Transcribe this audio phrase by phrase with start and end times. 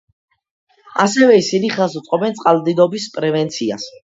[1.03, 3.91] ასევე ისინი ხელს უწყობენ წყალდიდობის პრევენციას.